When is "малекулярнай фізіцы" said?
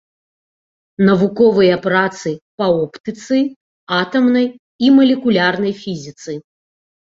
4.99-6.31